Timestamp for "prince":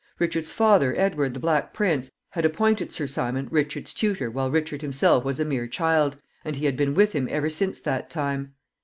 1.75-2.09